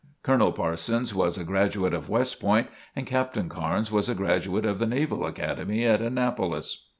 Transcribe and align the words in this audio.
Colonel 0.23 0.51
Parsons 0.51 1.13
was 1.13 1.37
a 1.37 1.43
graduate 1.43 1.93
of 1.93 2.09
West 2.09 2.39
Point 2.39 2.65
and 2.95 3.05
Captain 3.05 3.47
Carnes 3.49 3.91
was 3.91 4.09
a 4.09 4.15
graduate 4.15 4.65
of 4.65 4.79
the 4.79 4.87
Naval 4.87 5.27
Academy 5.27 5.85
at 5.85 6.01
Annapolis. 6.01 6.87